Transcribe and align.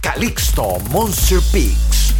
Calixto 0.00 0.78
Monster 0.90 1.40
Peaks. 1.52 2.14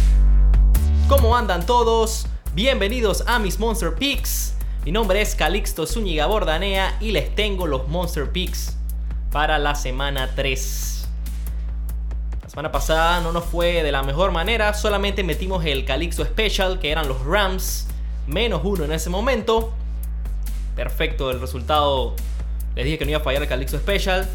¿Cómo 1.09 1.35
andan 1.35 1.65
todos? 1.65 2.27
Bienvenidos 2.53 3.23
a 3.25 3.39
mis 3.39 3.57
Monster 3.57 3.95
Peaks. 3.95 4.53
Mi 4.85 4.91
nombre 4.91 5.19
es 5.19 5.33
Calixto 5.33 5.87
Zúñiga 5.87 6.27
Bordanea 6.27 6.95
y 7.01 7.11
les 7.11 7.33
tengo 7.33 7.65
los 7.65 7.87
Monster 7.87 8.31
Peaks 8.31 8.77
para 9.31 9.57
la 9.57 9.73
semana 9.73 10.29
3. 10.35 11.07
La 12.43 12.49
semana 12.49 12.71
pasada 12.71 13.19
no 13.19 13.31
nos 13.31 13.45
fue 13.45 13.81
de 13.81 13.91
la 13.91 14.03
mejor 14.03 14.31
manera, 14.31 14.75
solamente 14.75 15.23
metimos 15.23 15.65
el 15.65 15.83
Calixto 15.83 16.23
Special, 16.23 16.77
que 16.77 16.91
eran 16.91 17.07
los 17.07 17.25
Rams, 17.25 17.87
menos 18.27 18.61
uno 18.63 18.83
en 18.85 18.91
ese 18.91 19.09
momento. 19.09 19.73
Perfecto 20.75 21.31
el 21.31 21.41
resultado. 21.41 22.15
Les 22.75 22.85
dije 22.85 22.99
que 22.99 23.05
no 23.05 23.11
iba 23.11 23.21
a 23.21 23.23
fallar 23.23 23.41
el 23.41 23.47
Calixto 23.47 23.79
Special. 23.79 24.29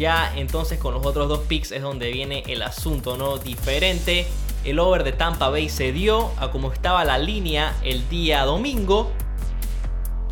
Ya 0.00 0.32
entonces 0.34 0.78
con 0.78 0.94
los 0.94 1.04
otros 1.04 1.28
dos 1.28 1.40
picks 1.40 1.72
es 1.72 1.82
donde 1.82 2.10
viene 2.10 2.42
el 2.46 2.62
asunto, 2.62 3.18
¿no? 3.18 3.36
Diferente. 3.36 4.26
El 4.64 4.78
over 4.78 5.04
de 5.04 5.12
Tampa 5.12 5.50
Bay 5.50 5.68
se 5.68 5.92
dio 5.92 6.30
a 6.38 6.50
como 6.50 6.72
estaba 6.72 7.04
la 7.04 7.18
línea 7.18 7.76
el 7.82 8.08
día 8.08 8.46
domingo. 8.46 9.12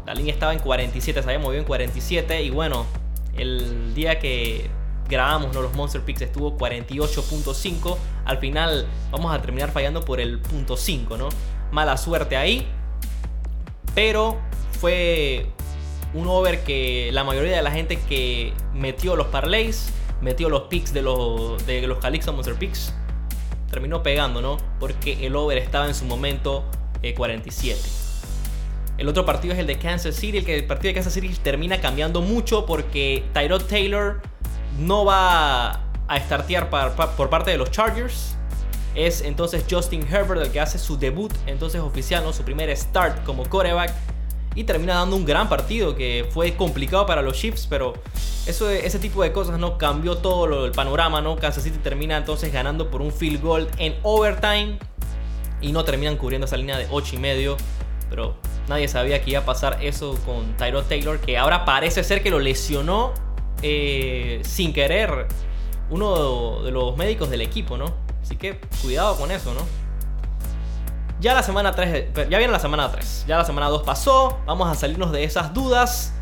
La 0.07 0.15
línea 0.15 0.33
estaba 0.33 0.55
en 0.55 0.61
47, 0.61 1.23
se 1.23 1.29
había 1.29 1.39
movido 1.39 1.61
en 1.61 1.67
47. 1.67 2.45
Y 2.45 2.49
bueno, 2.49 2.87
el 3.37 3.95
día 3.95 4.19
que 4.19 4.71
grabamos 5.07 5.55
los 5.55 5.75
Monster 5.75 6.01
Picks 6.01 6.23
estuvo 6.23 6.57
48.5. 6.57 7.99
Al 8.25 8.39
final 8.39 8.87
vamos 9.11 9.35
a 9.35 9.43
terminar 9.43 9.71
fallando 9.71 10.01
por 10.01 10.19
el 10.19 10.39
punto 10.39 10.79
5, 10.79 11.19
¿no? 11.19 11.29
Mala 11.73 11.99
suerte 11.99 12.39
ahí. 12.39 12.67
Pero 13.95 14.39
fue 14.81 15.53
un 16.15 16.27
over 16.27 16.65
que 16.65 17.11
la 17.13 17.25
mayoría 17.25 17.57
de 17.57 17.63
la 17.63 17.71
gente 17.71 17.99
que 18.09 18.53
metió 18.75 19.17
los 19.17 19.27
parlays, 19.29 19.91
metió 20.21 20.49
los 20.49 20.63
picks 20.63 20.93
de 20.93 21.03
los, 21.03 21.65
de 21.67 21.87
los 21.87 21.99
Calixto 21.99 22.33
Monster 22.33 22.55
Picks, 22.55 22.95
terminó 23.71 24.03
pegando, 24.03 24.41
¿no? 24.41 24.57
Porque 24.81 25.27
el 25.27 25.37
over 25.37 25.59
estaba 25.59 25.87
en 25.87 25.95
su 25.95 26.05
momento 26.05 26.65
47. 27.17 27.79
Eh, 27.79 27.83
el 28.99 29.09
otro 29.09 29.25
partido 29.25 29.55
es 29.55 29.61
el 29.61 29.67
de 29.67 29.79
Kansas 29.79 30.17
City. 30.17 30.39
El, 30.39 30.49
el 30.49 30.67
partido 30.67 30.89
de 30.91 30.95
Kansas 30.95 31.13
City 31.13 31.29
termina 31.43 31.81
cambiando 31.81 32.21
mucho 32.21 32.67
porque 32.67 33.25
Tyrod 33.33 33.63
Taylor 33.63 34.21
no 34.79 35.05
va 35.05 35.85
a 36.09 36.21
startear 36.21 36.69
por 36.71 37.31
parte 37.31 37.51
de 37.51 37.59
los 37.59 37.71
Chargers. 37.71 38.37
Es 38.95 39.21
entonces 39.21 39.65
Justin 39.71 40.03
Herbert 40.03 40.41
el 40.43 40.51
que 40.51 40.59
hace 40.59 40.79
su 40.79 40.99
debut, 40.99 41.33
entonces 41.47 41.81
oficial, 41.81 42.25
¿no? 42.25 42.33
su 42.33 42.43
primer 42.43 42.75
start 42.77 43.23
como 43.25 43.49
coreback 43.49 43.95
y 44.59 44.65
termina 44.65 44.95
dando 44.95 45.15
un 45.15 45.25
gran 45.25 45.49
partido 45.49 45.95
que 45.95 46.27
fue 46.31 46.57
complicado 46.57 47.07
para 47.07 47.23
los 47.23 47.39
Chiefs, 47.39 47.69
pero 47.71 47.95
eso, 48.45 48.69
ese 48.69 48.99
tipo 48.99 49.23
de 49.23 49.31
cosas 49.31 49.57
no 49.57 49.79
cambió 49.79 50.17
todo 50.17 50.67
el 50.67 50.73
panorama, 50.73 51.21
¿no? 51.21 51.37
Kansas 51.37 51.63
City 51.63 51.79
termina 51.79 52.17
entonces 52.17 52.53
ganando 52.53 52.91
por 52.91 53.01
un 53.01 53.13
field 53.13 53.41
goal 53.41 53.69
en 53.79 53.95
overtime 54.03 54.81
y 55.61 55.71
no 55.71 55.85
terminan 55.85 56.17
cubriendo 56.17 56.47
esa 56.47 56.57
línea 56.57 56.77
de 56.77 56.89
8 56.91 57.15
y 57.15 57.19
medio, 57.19 57.57
pero 58.11 58.35
nadie 58.69 58.89
sabía 58.89 59.23
que 59.23 59.31
iba 59.31 59.39
a 59.39 59.45
pasar 59.45 59.79
eso 59.81 60.19
con 60.27 60.57
Tyrod 60.57 60.87
Taylor, 60.87 61.21
que 61.21 61.39
ahora 61.39 61.65
parece 61.65 62.03
ser 62.03 62.21
que 62.21 62.31
lo 62.31 62.41
lesionó 62.41 63.15
eh, 63.63 64.41
sin 64.43 64.73
querer 64.73 65.29
uno 65.89 66.65
de 66.65 66.73
los 66.73 66.97
médicos 66.97 67.31
del 67.31 67.43
equipo, 67.43 67.77
¿no? 67.77 67.95
Así 68.21 68.35
que 68.35 68.59
cuidado 68.83 69.17
con 69.19 69.31
eso, 69.31 69.55
¿no? 69.55 69.61
Ya 71.21 71.35
la 71.35 71.43
semana 71.43 71.73
3, 71.73 72.13
ya 72.31 72.39
viene 72.39 72.53
la 72.53 72.61
semana 72.61 72.93
3, 72.93 73.25
ya 73.27 73.39
la 73.39 73.45
semana 73.45 73.67
2 73.69 73.83
pasó, 73.83 74.39
vamos 74.47 74.69
a 74.71 74.77
salirnos 74.77 75.11
de 75.11 75.25
esas 75.25 75.53
dudas 75.53 76.13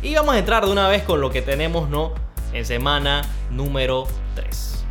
y 0.00 0.14
vamos 0.14 0.36
a 0.36 0.38
entrar 0.38 0.64
de 0.64 0.70
una 0.70 0.86
vez 0.86 1.02
con 1.02 1.20
lo 1.20 1.30
que 1.30 1.42
tenemos, 1.42 1.88
¿no? 1.88 2.14
En 2.52 2.64
semana 2.64 3.22
número 3.50 4.06
3. 4.36 4.84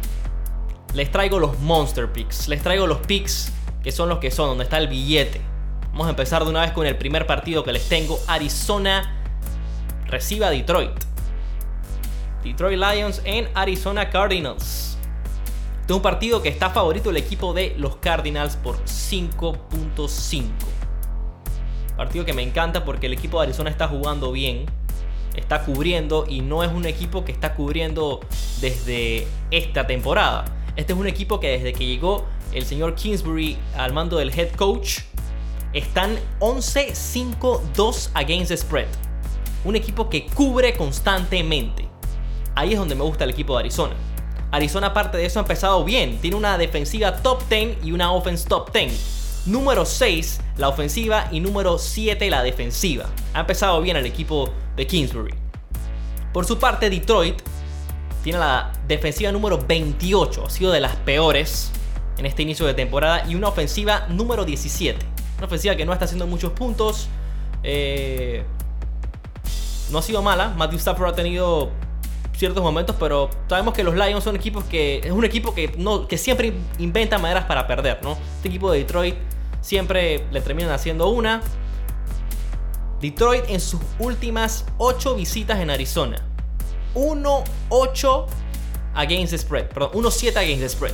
Les 0.96 1.10
traigo 1.10 1.40
los 1.40 1.58
Monster 1.60 2.12
Picks, 2.12 2.50
les 2.50 2.62
traigo 2.62 2.88
los 2.88 2.98
picks 3.00 3.54
que 3.82 3.94
son 3.94 4.10
los 4.10 4.20
que 4.20 4.32
son, 4.32 4.50
donde 4.50 4.66
está 4.66 4.78
el 4.78 4.90
billete. 4.90 5.42
Vamos 5.92 6.08
a 6.08 6.10
empezar 6.10 6.44
de 6.44 6.50
una 6.50 6.62
vez 6.62 6.72
con 6.72 6.86
el 6.86 6.98
primer 6.98 7.26
partido 7.26 7.64
que 7.64 7.72
les 7.72 7.88
tengo, 7.88 8.20
Arizona 8.28 9.16
recibe 10.08 10.46
a 10.46 10.50
Detroit. 10.50 10.92
Detroit 12.44 12.78
Lions 12.78 13.22
en 13.24 13.50
Arizona 13.54 14.10
Cardinals 14.10 14.93
de 15.88 15.94
un 15.94 16.02
partido 16.02 16.42
que 16.42 16.50
está 16.50 16.70
favorito 16.70 17.10
el 17.10 17.18
equipo 17.18 17.54
de 17.54 17.76
los 17.78 17.98
Cardinals 17.98 18.56
por 18.56 18.78
5.5. 18.86 20.44
Partido 21.98 22.26
que 22.26 22.34
me 22.34 22.42
encanta 22.42 22.86
porque 22.86 23.08
el 23.08 23.14
equipo 23.14 23.40
de 23.40 23.48
Arizona 23.48 23.70
está 23.70 23.88
jugando 23.88 24.32
bien, 24.32 24.66
está 25.36 25.64
cubriendo 25.64 26.26
y 26.28 26.42
no 26.42 26.64
es 26.64 26.72
un 26.72 26.86
equipo 26.86 27.26
que 27.26 27.32
está 27.32 27.54
cubriendo 27.54 28.22
desde 28.62 29.28
esta 29.52 29.86
temporada. 29.86 30.46
Este 30.76 30.94
es 30.94 31.00
un 31.00 31.08
equipo 31.08 31.40
que 31.40 31.50
desde 31.50 31.74
que 31.74 31.86
llegó 31.86 32.26
el 32.54 32.66
señor 32.66 32.96
Kingsbury 32.96 33.58
al 33.76 33.94
mando 33.94 34.18
del 34.18 34.30
head 34.38 34.52
coach, 34.56 35.00
están 35.74 36.18
11-5-2 36.40 38.10
against 38.14 38.50
the 38.50 38.58
spread. 38.58 38.88
Un 39.66 39.76
equipo 39.76 40.10
que 40.10 40.26
cubre 40.28 40.76
constantemente. 40.76 41.88
Ahí 42.56 42.74
es 42.74 42.80
donde 42.80 42.96
me 42.96 43.04
gusta 43.04 43.24
el 43.24 43.32
equipo 43.32 43.54
de 43.54 43.62
Arizona. 43.62 43.96
Arizona 44.54 44.88
aparte 44.88 45.18
de 45.18 45.26
eso 45.26 45.40
ha 45.40 45.42
empezado 45.42 45.84
bien. 45.84 46.20
Tiene 46.20 46.38
una 46.38 46.60
defensiva 46.60 47.24
top 47.24 47.42
10 47.50 47.84
y 47.84 47.92
una 47.92 48.12
offense 48.12 48.48
top 48.48 48.72
10. 48.72 49.46
Número 49.48 49.84
6 49.84 50.42
la 50.58 50.70
ofensiva 50.70 51.28
y 51.32 51.40
número 51.40 51.80
7 51.80 52.30
la 52.30 52.44
defensiva. 52.44 53.08
Ha 53.34 53.40
empezado 53.40 53.82
bien 53.82 53.98
el 53.98 54.06
equipo 54.06 54.54
de 54.76 54.86
Kingsbury. 54.86 55.34
Por 56.32 56.46
su 56.46 56.60
parte 56.60 56.92
Detroit 56.92 57.42
tiene 58.24 58.38
la 58.38 58.72
defensiva 58.88 59.32
número 59.32 59.58
28. 59.58 60.46
Ha 60.46 60.50
sido 60.52 60.72
de 60.72 60.82
las 60.82 60.96
peores 60.98 61.72
en 62.20 62.28
este 62.28 62.44
inicio 62.44 62.68
de 62.68 62.76
temporada. 62.76 63.28
Y 63.28 63.34
una 63.34 63.48
ofensiva 63.48 64.06
número 64.08 64.46
17. 64.46 65.04
Una 65.40 65.48
ofensiva 65.48 65.76
que 65.76 65.84
no 65.84 65.94
está 65.94 66.06
haciendo 66.06 66.28
muchos 66.28 66.52
puntos. 66.52 67.08
Eh, 67.64 68.44
no 69.90 69.98
ha 69.98 70.02
sido 70.04 70.22
mala. 70.22 70.50
Matthew 70.50 70.78
Stafford 70.78 71.10
ha 71.10 71.16
tenido 71.16 71.72
ciertos 72.36 72.64
momentos, 72.64 72.96
pero 73.00 73.30
sabemos 73.48 73.74
que 73.74 73.84
los 73.84 73.96
Lions 73.96 74.24
son 74.24 74.36
equipos 74.36 74.64
que 74.66 75.00
es 75.04 75.12
un 75.12 75.24
equipo 75.24 75.54
que 75.54 75.74
no 75.78 76.08
que 76.08 76.18
siempre 76.18 76.54
inventa 76.80 77.18
maneras 77.18 77.46
para 77.46 77.68
perder, 77.68 78.00
¿no? 78.04 78.18
Este 78.36 78.50
equipo 78.50 78.72
de 78.72 78.80
Detroit 78.80 79.16
siempre 79.62 80.26
le 80.32 80.42
terminan 80.42 80.72
haciendo 80.72 81.10
una. 81.10 81.42
Detroit 83.00 83.46
en 83.50 83.60
sus 83.60 83.82
últimas 84.00 84.66
8 84.78 85.16
visitas 85.16 85.60
en 85.60 85.70
Arizona. 85.70 86.18
1-8 86.96 88.26
against 88.96 89.36
spread, 89.38 89.68
perdón, 89.70 89.92
1-7 89.94 90.38
against 90.38 90.62
the 90.62 90.70
spread. 90.70 90.94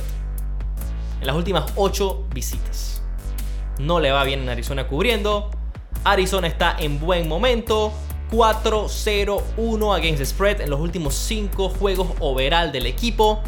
En 1.20 1.26
las 1.26 1.36
últimas 1.36 1.72
8 1.76 2.26
visitas. 2.34 3.02
No 3.78 4.00
le 4.00 4.10
va 4.10 4.24
bien 4.24 4.40
en 4.40 4.48
Arizona 4.48 4.86
cubriendo. 4.86 5.50
Arizona 6.04 6.46
está 6.46 6.76
en 6.78 6.98
buen 6.98 7.28
momento. 7.28 7.92
4-0-1 8.30 9.96
against 9.96 10.18
the 10.18 10.26
spread 10.26 10.60
en 10.60 10.70
los 10.70 10.80
últimos 10.80 11.14
5 11.14 11.68
juegos 11.70 12.08
overall 12.20 12.70
del 12.72 12.86
equipo. 12.86 13.40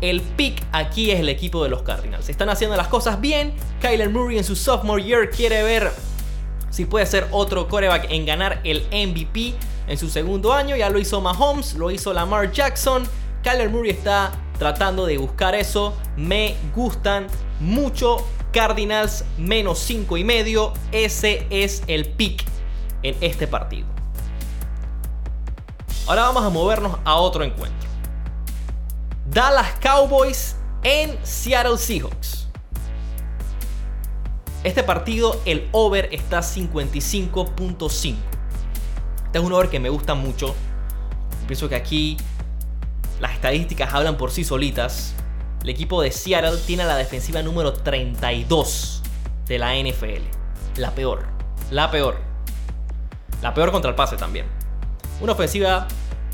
El 0.00 0.20
pick 0.20 0.62
aquí 0.72 1.10
es 1.10 1.20
el 1.20 1.28
equipo 1.28 1.62
de 1.62 1.70
los 1.70 1.82
Cardinals. 1.82 2.28
Están 2.28 2.50
haciendo 2.50 2.76
las 2.76 2.88
cosas 2.88 3.20
bien. 3.20 3.54
Kyler 3.80 4.10
Murray 4.10 4.38
en 4.38 4.44
su 4.44 4.54
sophomore 4.54 5.02
year 5.02 5.30
quiere 5.30 5.62
ver 5.62 5.90
si 6.70 6.84
puede 6.84 7.06
ser 7.06 7.26
otro 7.30 7.68
quarterback 7.68 8.10
en 8.10 8.26
ganar 8.26 8.60
el 8.64 8.82
MVP 8.92 9.54
en 9.88 9.96
su 9.96 10.10
segundo 10.10 10.52
año. 10.52 10.76
Ya 10.76 10.90
lo 10.90 10.98
hizo 10.98 11.20
Mahomes, 11.20 11.74
lo 11.74 11.90
hizo 11.90 12.12
Lamar 12.12 12.52
Jackson. 12.52 13.08
Kyler 13.42 13.70
Murray 13.70 13.92
está 13.92 14.32
tratando 14.58 15.06
de 15.06 15.16
buscar 15.16 15.54
eso. 15.54 15.94
Me 16.16 16.56
gustan 16.74 17.26
mucho. 17.60 18.18
Cardinals 18.52 19.24
menos 19.38 19.78
5 19.80 20.16
y 20.16 20.24
medio. 20.24 20.72
Ese 20.92 21.46
es 21.50 21.82
el 21.86 22.06
pick 22.06 22.44
en 23.02 23.16
este 23.20 23.46
partido. 23.46 23.86
Ahora 26.06 26.22
vamos 26.22 26.44
a 26.44 26.50
movernos 26.50 26.98
a 27.04 27.16
otro 27.16 27.42
encuentro. 27.42 27.88
Dallas 29.26 29.74
Cowboys 29.80 30.56
en 30.82 31.18
Seattle 31.24 31.78
Seahawks. 31.78 32.46
Este 34.62 34.82
partido, 34.82 35.40
el 35.44 35.68
over 35.72 36.08
está 36.12 36.40
55.5. 36.40 38.14
Este 39.26 39.38
es 39.38 39.44
un 39.44 39.52
over 39.52 39.68
que 39.68 39.80
me 39.80 39.88
gusta 39.88 40.14
mucho. 40.14 40.54
Pienso 41.46 41.68
que 41.68 41.74
aquí 41.74 42.16
las 43.20 43.32
estadísticas 43.32 43.92
hablan 43.94 44.16
por 44.16 44.30
sí 44.30 44.44
solitas. 44.44 45.14
El 45.62 45.70
equipo 45.70 46.02
de 46.02 46.12
Seattle 46.12 46.58
tiene 46.66 46.84
la 46.84 46.96
defensiva 46.96 47.42
número 47.42 47.72
32 47.72 49.02
de 49.46 49.58
la 49.58 49.74
NFL. 49.74 50.22
La 50.76 50.92
peor. 50.94 51.26
La 51.70 51.90
peor. 51.90 52.35
La 53.42 53.54
peor 53.54 53.70
contra 53.72 53.90
el 53.90 53.94
pase 53.94 54.16
también. 54.16 54.46
Una 55.20 55.32
ofensiva 55.32 55.86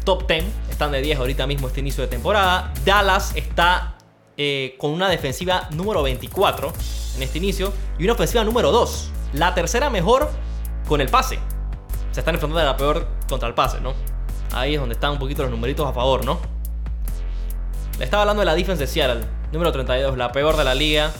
top 0.05 0.27
10. 0.27 0.45
Están 0.71 0.93
de 0.93 1.01
10 1.01 1.19
ahorita 1.19 1.47
mismo 1.47 1.69
este 1.69 1.81
inicio 1.81 2.03
de 2.03 2.09
temporada. 2.09 2.73
Dallas 2.85 3.33
está 3.37 3.97
eh, 4.37 4.77
con 4.79 4.91
una 4.91 5.09
defensiva 5.09 5.69
número 5.71 6.03
24 6.03 6.73
en 7.17 7.23
este 7.23 7.39
inicio. 7.39 7.73
Y 7.99 8.05
una 8.05 8.15
ofensiva 8.15 8.45
número 8.45 8.73
2. 8.73 9.11
La 9.35 9.55
tercera 9.55 9.91
mejor 9.91 10.31
con 10.89 11.01
el 11.01 11.09
pase. 11.09 11.39
Se 12.13 12.21
están 12.21 12.35
enfrentando 12.35 12.61
a 12.61 12.65
la 12.65 12.77
peor 12.77 13.07
contra 13.29 13.49
el 13.49 13.55
pase, 13.55 13.81
¿no? 13.81 13.95
Ahí 14.53 14.75
es 14.75 14.81
donde 14.81 14.95
están 14.95 15.13
un 15.13 15.19
poquito 15.19 15.43
los 15.43 15.51
numeritos 15.51 15.87
a 15.89 15.93
favor, 15.93 16.25
¿no? 16.25 16.39
Le 17.99 18.05
estaba 18.05 18.23
hablando 18.23 18.41
de 18.41 18.47
la 18.47 18.55
defense 18.55 18.81
de 18.81 18.87
Seattle, 18.87 19.25
número 19.53 19.73
32, 19.73 20.17
la 20.19 20.33
peor 20.33 20.57
de 20.57 20.65
la 20.65 20.75
liga, 20.75 21.13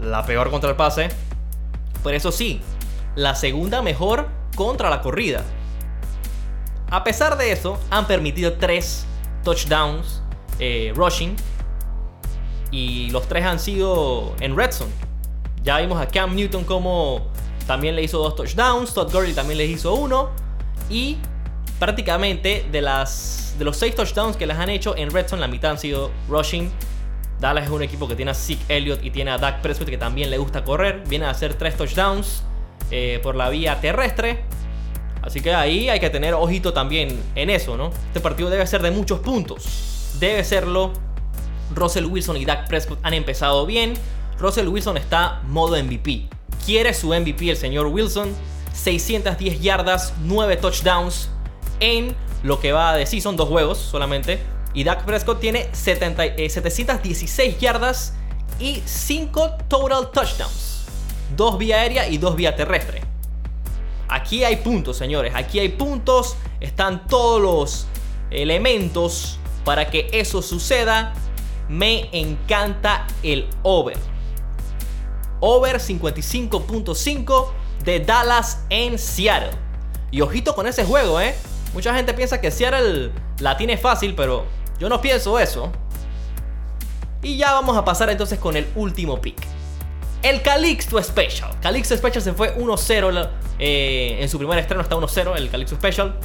la 0.00 0.24
peor 0.24 0.50
contra 0.50 0.70
el 0.70 0.76
pase. 0.76 1.08
Pero 2.04 2.16
eso 2.16 2.30
sí, 2.30 2.60
la 3.16 3.34
segunda 3.34 3.82
mejor 3.82 4.28
contra 4.54 4.90
la 4.90 5.00
corrida. 5.00 5.42
A 6.90 7.02
pesar 7.02 7.36
de 7.36 7.52
eso, 7.52 7.78
han 7.90 8.06
permitido 8.06 8.54
tres 8.54 9.06
touchdowns 9.42 10.22
eh, 10.58 10.92
rushing. 10.94 11.36
Y 12.70 13.10
los 13.10 13.28
tres 13.28 13.44
han 13.44 13.58
sido 13.58 14.34
en 14.40 14.56
red 14.56 14.72
zone. 14.72 14.92
Ya 15.62 15.78
vimos 15.78 16.00
a 16.00 16.06
Cam 16.06 16.34
Newton 16.34 16.64
como 16.64 17.28
también 17.66 17.94
le 17.96 18.02
hizo 18.02 18.18
dos 18.18 18.36
touchdowns. 18.36 18.92
Todd 18.94 19.12
Gurley 19.12 19.32
también 19.32 19.58
le 19.58 19.66
hizo 19.66 19.94
uno. 19.94 20.30
Y 20.90 21.18
prácticamente 21.78 22.66
de, 22.70 22.82
las, 22.82 23.54
de 23.58 23.64
los 23.64 23.76
seis 23.76 23.94
touchdowns 23.94 24.36
que 24.36 24.46
les 24.46 24.56
han 24.56 24.70
hecho 24.70 24.96
en 24.96 25.10
red 25.10 25.26
zone, 25.28 25.40
la 25.40 25.48
mitad 25.48 25.72
han 25.72 25.78
sido 25.78 26.10
rushing. 26.28 26.70
Dallas 27.40 27.64
es 27.64 27.70
un 27.70 27.82
equipo 27.82 28.08
que 28.08 28.16
tiene 28.16 28.30
a 28.30 28.34
Zeke 28.34 28.64
Elliott 28.68 29.04
y 29.04 29.10
tiene 29.10 29.30
a 29.30 29.38
Dak 29.38 29.60
Prescott 29.60 29.88
que 29.88 29.98
también 29.98 30.30
le 30.30 30.38
gusta 30.38 30.64
correr. 30.64 31.02
Viene 31.08 31.26
a 31.26 31.30
hacer 31.30 31.54
tres 31.54 31.76
touchdowns 31.76 32.42
eh, 32.90 33.20
por 33.22 33.36
la 33.36 33.48
vía 33.48 33.80
terrestre. 33.80 34.44
Así 35.22 35.40
que 35.40 35.54
ahí 35.54 35.88
hay 35.88 36.00
que 36.00 36.10
tener 36.10 36.34
ojito 36.34 36.72
también 36.72 37.18
en 37.34 37.48
eso, 37.48 37.76
¿no? 37.76 37.90
Este 38.08 38.20
partido 38.20 38.50
debe 38.50 38.66
ser 38.66 38.82
de 38.82 38.90
muchos 38.90 39.20
puntos. 39.20 40.16
Debe 40.20 40.44
serlo. 40.44 40.92
Russell 41.74 42.04
Wilson 42.04 42.36
y 42.36 42.44
Dak 42.44 42.68
Prescott 42.68 42.98
han 43.02 43.14
empezado 43.14 43.64
bien. 43.64 43.94
Russell 44.38 44.68
Wilson 44.68 44.98
está 44.98 45.40
modo 45.46 45.82
MVP. 45.82 46.28
Quiere 46.66 46.92
su 46.92 47.08
MVP 47.08 47.50
el 47.50 47.56
señor 47.56 47.86
Wilson. 47.86 48.34
610 48.74 49.60
yardas, 49.60 50.12
9 50.24 50.56
touchdowns 50.56 51.30
en 51.80 52.14
lo 52.42 52.60
que 52.60 52.72
va 52.72 52.94
de 52.94 53.06
season, 53.06 53.36
dos 53.36 53.48
juegos 53.48 53.78
solamente. 53.78 54.40
Y 54.74 54.84
Dak 54.84 55.04
Prescott 55.04 55.40
tiene 55.40 55.68
716 55.72 57.38
eh, 57.38 57.56
yardas 57.58 58.14
y 58.58 58.82
5 58.84 59.58
total 59.68 60.10
touchdowns. 60.10 60.73
Dos 61.36 61.58
vía 61.58 61.76
aérea 61.76 62.08
y 62.08 62.18
dos 62.18 62.36
vía 62.36 62.54
terrestre. 62.56 63.02
Aquí 64.08 64.44
hay 64.44 64.56
puntos, 64.56 64.96
señores. 64.96 65.34
Aquí 65.34 65.58
hay 65.58 65.70
puntos. 65.70 66.36
Están 66.60 67.06
todos 67.06 67.40
los 67.40 67.86
elementos 68.30 69.38
para 69.64 69.90
que 69.90 70.08
eso 70.12 70.42
suceda. 70.42 71.14
Me 71.68 72.08
encanta 72.12 73.06
el 73.22 73.48
over. 73.62 73.96
Over 75.40 75.78
55.5 75.78 77.48
de 77.84 78.00
Dallas 78.00 78.64
en 78.70 78.98
Seattle. 78.98 79.50
Y 80.10 80.20
ojito 80.20 80.54
con 80.54 80.66
ese 80.66 80.84
juego, 80.84 81.20
¿eh? 81.20 81.34
Mucha 81.72 81.94
gente 81.94 82.14
piensa 82.14 82.40
que 82.40 82.50
Seattle 82.50 83.10
la 83.40 83.56
tiene 83.56 83.76
fácil, 83.76 84.14
pero 84.14 84.44
yo 84.78 84.88
no 84.88 85.00
pienso 85.00 85.38
eso. 85.38 85.72
Y 87.22 87.36
ya 87.36 87.52
vamos 87.52 87.76
a 87.76 87.84
pasar 87.84 88.10
entonces 88.10 88.38
con 88.38 88.56
el 88.56 88.66
último 88.76 89.20
pick. 89.20 89.44
El 90.24 90.40
Calixto 90.40 91.02
Special. 91.02 91.50
Calixto 91.60 91.94
Special 91.94 92.22
se 92.22 92.32
fue 92.32 92.56
1-0 92.56 93.30
eh, 93.58 94.16
en 94.20 94.28
su 94.30 94.38
primer 94.38 94.58
estreno, 94.58 94.80
está 94.80 94.96
1-0 94.96 95.36
el 95.36 95.50
Calixto 95.50 95.76
Special. 95.76 96.18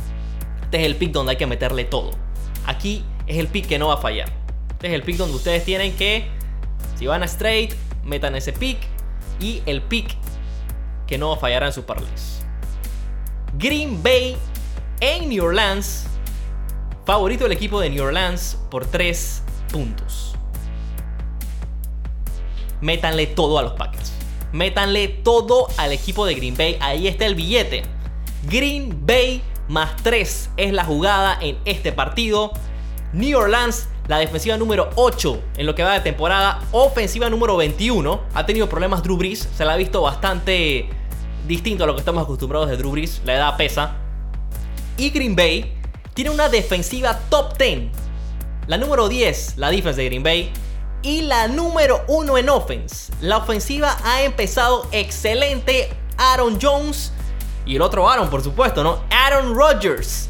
Este 0.61 0.79
es 0.79 0.85
el 0.85 0.95
pick 0.95 1.11
donde 1.11 1.31
hay 1.31 1.37
que 1.37 1.45
meterle 1.45 1.83
todo. 1.83 2.11
Aquí 2.65 3.03
es 3.27 3.35
el 3.35 3.49
pick 3.49 3.67
que 3.67 3.77
no 3.77 3.89
va 3.89 3.95
a 3.95 3.97
fallar. 3.97 4.29
Este 4.71 4.87
es 4.87 4.93
el 4.93 5.03
pick 5.03 5.17
donde 5.17 5.35
ustedes 5.35 5.65
tienen 5.65 5.97
que, 5.97 6.29
si 6.97 7.07
van 7.07 7.23
a 7.23 7.25
straight, 7.25 7.73
metan 8.05 8.37
ese 8.37 8.53
pick. 8.53 8.77
Y 9.41 9.63
el 9.65 9.81
pick 9.81 10.15
que 11.05 11.17
no 11.17 11.35
fallará 11.35 11.67
en 11.67 11.73
sus 11.73 11.83
parlays. 11.83 12.45
Green 13.57 14.01
Bay 14.01 14.37
en 15.01 15.27
New 15.27 15.43
Orleans. 15.43 16.07
Favorito 17.05 17.43
del 17.43 17.51
equipo 17.51 17.81
de 17.81 17.89
New 17.89 18.05
Orleans 18.05 18.57
por 18.69 18.85
3 18.85 19.43
puntos 19.73 20.28
métanle 22.81 23.27
todo 23.27 23.59
a 23.59 23.61
los 23.61 23.73
Packers. 23.73 24.13
Métanle 24.51 25.07
todo 25.07 25.67
al 25.77 25.91
equipo 25.91 26.25
de 26.25 26.35
Green 26.35 26.57
Bay. 26.57 26.77
Ahí 26.79 27.07
está 27.07 27.25
el 27.25 27.35
billete. 27.35 27.83
Green 28.43 29.05
Bay 29.05 29.41
más 29.67 29.95
3 30.03 30.49
es 30.57 30.73
la 30.73 30.83
jugada 30.83 31.37
en 31.41 31.57
este 31.65 31.91
partido. 31.91 32.51
New 33.13 33.37
Orleans, 33.37 33.87
la 34.07 34.17
defensiva 34.17 34.57
número 34.57 34.89
8 34.95 35.41
en 35.57 35.65
lo 35.65 35.75
que 35.75 35.83
va 35.83 35.93
de 35.93 36.01
temporada. 36.01 36.59
Ofensiva 36.71 37.29
número 37.29 37.57
21. 37.57 38.21
Ha 38.33 38.45
tenido 38.45 38.67
problemas 38.67 39.03
Drew 39.03 39.17
Brees. 39.17 39.47
Se 39.55 39.65
la 39.65 39.73
ha 39.73 39.77
visto 39.77 40.01
bastante 40.01 40.89
distinto 41.47 41.83
a 41.83 41.87
lo 41.87 41.93
que 41.93 41.99
estamos 41.99 42.23
acostumbrados 42.23 42.69
de 42.69 42.77
Drew 42.77 42.91
Brees. 42.91 43.21
La 43.25 43.35
edad 43.35 43.57
pesa. 43.57 43.95
Y 44.97 45.11
Green 45.11 45.35
Bay 45.35 45.73
tiene 46.13 46.31
una 46.31 46.49
defensiva 46.49 47.17
top 47.29 47.57
10. 47.57 47.89
La 48.67 48.77
número 48.77 49.07
10, 49.07 49.57
la 49.57 49.71
defensa 49.71 49.97
de 50.01 50.05
Green 50.05 50.21
Bay, 50.21 50.51
y 51.01 51.21
la 51.21 51.47
número 51.47 52.03
uno 52.07 52.37
en 52.37 52.49
offense. 52.49 53.11
La 53.21 53.37
ofensiva 53.37 53.97
ha 54.03 54.23
empezado 54.23 54.87
excelente. 54.91 55.89
Aaron 56.17 56.59
Jones 56.61 57.13
y 57.65 57.75
el 57.75 57.81
otro 57.81 58.09
Aaron, 58.09 58.29
por 58.29 58.43
supuesto, 58.43 58.83
¿no? 58.83 59.03
Aaron 59.09 59.55
Rodgers, 59.55 60.29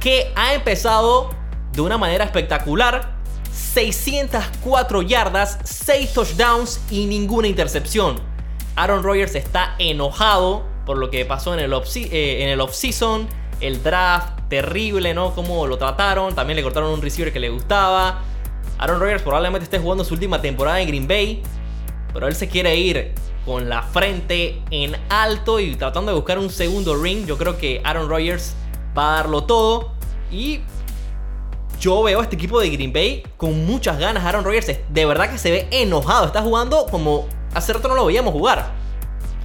que 0.00 0.32
ha 0.34 0.54
empezado 0.54 1.30
de 1.72 1.80
una 1.80 1.98
manera 1.98 2.24
espectacular. 2.24 3.16
604 3.52 5.02
yardas, 5.02 5.58
6 5.64 6.12
touchdowns 6.12 6.80
y 6.90 7.06
ninguna 7.06 7.48
intercepción. 7.48 8.20
Aaron 8.76 9.02
Rodgers 9.02 9.34
está 9.34 9.74
enojado 9.78 10.64
por 10.86 10.96
lo 10.96 11.10
que 11.10 11.24
pasó 11.24 11.52
en 11.52 11.60
el 11.60 11.72
eh, 11.72 12.56
off-season, 12.58 13.28
el 13.60 13.82
draft 13.82 14.38
terrible, 14.48 15.12
¿no? 15.12 15.34
Cómo 15.34 15.66
lo 15.66 15.76
trataron, 15.76 16.34
también 16.34 16.56
le 16.56 16.62
cortaron 16.62 16.90
un 16.90 17.02
receiver 17.02 17.32
que 17.32 17.40
le 17.40 17.50
gustaba. 17.50 18.22
Aaron 18.78 19.00
Rodgers 19.00 19.22
probablemente 19.22 19.64
esté 19.64 19.78
jugando 19.78 20.04
su 20.04 20.14
última 20.14 20.40
temporada 20.40 20.80
en 20.80 20.88
Green 20.88 21.08
Bay, 21.08 21.42
pero 22.12 22.28
él 22.28 22.34
se 22.34 22.48
quiere 22.48 22.76
ir 22.76 23.14
con 23.44 23.68
la 23.68 23.82
frente 23.82 24.62
en 24.70 24.96
alto 25.08 25.58
y 25.58 25.74
tratando 25.74 26.12
de 26.12 26.16
buscar 26.16 26.38
un 26.38 26.50
segundo 26.50 27.00
ring. 27.00 27.26
Yo 27.26 27.38
creo 27.38 27.58
que 27.58 27.80
Aaron 27.84 28.08
Rodgers 28.08 28.54
va 28.96 29.14
a 29.14 29.16
darlo 29.16 29.44
todo 29.44 29.92
y 30.30 30.60
yo 31.80 32.02
veo 32.02 32.20
a 32.20 32.22
este 32.22 32.36
equipo 32.36 32.60
de 32.60 32.70
Green 32.70 32.92
Bay 32.92 33.22
con 33.36 33.66
muchas 33.66 33.98
ganas. 33.98 34.24
Aaron 34.24 34.44
Rodgers 34.44 34.66
de 34.88 35.06
verdad 35.06 35.30
que 35.30 35.38
se 35.38 35.50
ve 35.50 35.68
enojado, 35.70 36.26
está 36.26 36.42
jugando 36.42 36.86
como 36.90 37.26
hace 37.54 37.72
rato 37.72 37.88
no 37.88 37.94
lo 37.94 38.06
veíamos 38.06 38.32
jugar. 38.32 38.72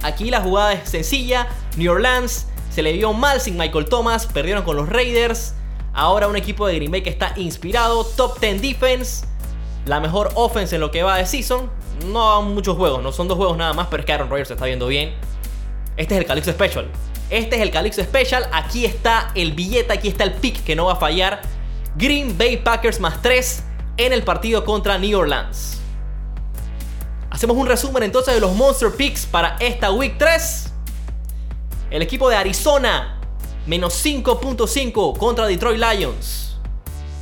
Aquí 0.02 0.30
la 0.30 0.40
jugada 0.40 0.74
es 0.74 0.88
sencilla, 0.88 1.48
New 1.76 1.90
Orleans 1.90 2.46
se 2.70 2.82
le 2.82 2.92
vio 2.92 3.12
mal 3.12 3.40
sin 3.40 3.56
Michael 3.56 3.86
Thomas, 3.86 4.26
perdieron 4.26 4.64
con 4.64 4.76
los 4.76 4.88
Raiders. 4.88 5.54
Ahora 5.94 6.26
un 6.26 6.36
equipo 6.36 6.66
de 6.66 6.74
Green 6.74 6.90
Bay 6.90 7.02
que 7.02 7.10
está 7.10 7.32
inspirado, 7.36 8.04
top 8.04 8.40
10 8.40 8.60
defense, 8.60 9.24
la 9.86 10.00
mejor 10.00 10.30
offense 10.34 10.74
en 10.74 10.80
lo 10.80 10.90
que 10.90 11.04
va 11.04 11.18
de 11.18 11.26
season. 11.26 11.70
No 12.06 12.42
muchos 12.42 12.76
juegos, 12.76 13.02
no 13.02 13.12
son 13.12 13.28
dos 13.28 13.36
juegos 13.36 13.56
nada 13.56 13.72
más, 13.72 13.86
pero 13.86 14.00
es 14.00 14.06
que 14.06 14.12
Aaron 14.12 14.28
Rodgers 14.28 14.48
se 14.48 14.54
está 14.54 14.66
viendo 14.66 14.88
bien. 14.88 15.14
Este 15.96 16.14
es 16.14 16.20
el 16.20 16.26
Calypso 16.26 16.50
Special. 16.50 16.88
Este 17.30 17.56
es 17.56 17.62
el 17.62 17.70
Calypso 17.70 18.02
Special. 18.02 18.48
Aquí 18.52 18.84
está 18.84 19.30
el 19.36 19.52
billete, 19.52 19.92
aquí 19.92 20.08
está 20.08 20.24
el 20.24 20.32
pick 20.32 20.64
que 20.64 20.74
no 20.74 20.86
va 20.86 20.94
a 20.94 20.96
fallar. 20.96 21.40
Green 21.96 22.36
Bay 22.36 22.56
Packers 22.56 22.98
más 22.98 23.22
3 23.22 23.62
en 23.98 24.12
el 24.12 24.24
partido 24.24 24.64
contra 24.64 24.98
New 24.98 25.16
Orleans. 25.16 25.80
Hacemos 27.30 27.56
un 27.56 27.66
resumen 27.66 28.02
entonces 28.02 28.34
de 28.34 28.40
los 28.40 28.52
Monster 28.54 28.90
Picks 28.90 29.26
para 29.26 29.56
esta 29.60 29.92
Week 29.92 30.16
3. 30.18 30.72
El 31.90 32.02
equipo 32.02 32.28
de 32.28 32.36
Arizona 32.36 33.20
menos 33.66 34.04
5.5 34.04 35.16
contra 35.18 35.46
Detroit 35.46 35.78
Lions. 35.78 36.56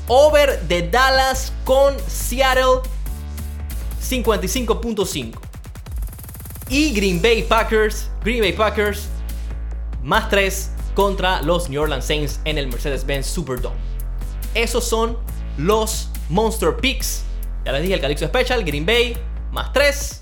Over 0.09 0.61
de 0.63 0.89
Dallas 0.89 1.53
con 1.65 1.97
Seattle 2.09 2.81
55.5. 4.03 5.39
Y 6.69 6.93
Green 6.93 7.21
Bay 7.21 7.43
Packers, 7.43 8.11
Green 8.25 8.41
Bay 8.41 8.53
Packers 8.53 9.09
más 10.03 10.29
3 10.29 10.71
contra 10.95 11.43
los 11.43 11.69
New 11.69 11.81
Orleans 11.81 12.05
Saints 12.05 12.41
en 12.45 12.59
el 12.59 12.67
Mercedes-Benz 12.67 13.27
Superdome. 13.27 13.77
Esos 14.55 14.85
son 14.85 15.17
los 15.57 16.09
Monster 16.29 16.77
Picks. 16.77 17.25
Ya 17.65 17.73
les 17.73 17.83
dije 17.83 17.95
el 17.95 18.01
Calixto 18.01 18.27
Special, 18.27 18.65
Green 18.65 18.85
Bay 18.85 19.17
más 19.53 19.73
3. 19.73 20.21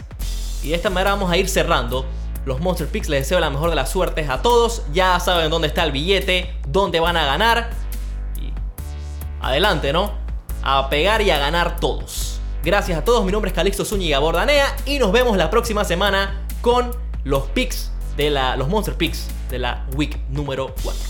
Y 0.62 0.68
de 0.70 0.74
esta 0.74 0.90
manera 0.90 1.12
vamos 1.12 1.30
a 1.30 1.36
ir 1.36 1.48
cerrando 1.48 2.04
los 2.44 2.60
Monster 2.60 2.88
Picks. 2.88 3.08
Les 3.08 3.20
deseo 3.20 3.40
la 3.40 3.50
mejor 3.50 3.70
de 3.70 3.76
las 3.76 3.90
suertes 3.90 4.28
a 4.28 4.42
todos. 4.42 4.82
Ya 4.92 5.18
saben 5.20 5.50
dónde 5.50 5.68
está 5.68 5.84
el 5.84 5.92
billete, 5.92 6.54
dónde 6.68 7.00
van 7.00 7.16
a 7.16 7.24
ganar. 7.26 7.70
Y 8.40 8.52
adelante, 9.40 9.92
¿no? 9.92 10.12
A 10.62 10.88
pegar 10.90 11.22
y 11.22 11.30
a 11.30 11.38
ganar 11.38 11.80
todos. 11.80 12.40
Gracias 12.62 12.98
a 12.98 13.04
todos. 13.04 13.24
Mi 13.24 13.32
nombre 13.32 13.50
es 13.50 13.54
Calixto 13.54 13.84
Zúñiga 13.84 14.18
Bordanea 14.18 14.76
y 14.84 14.98
nos 14.98 15.12
vemos 15.12 15.36
la 15.36 15.50
próxima 15.50 15.84
semana 15.84 16.46
con 16.60 16.90
los 17.24 17.44
picks 17.48 17.90
de 18.16 18.30
la, 18.30 18.56
los 18.56 18.68
Monster 18.68 18.94
Picks 18.94 19.28
de 19.50 19.58
la 19.58 19.86
week 19.96 20.18
número 20.28 20.74
4. 20.82 21.09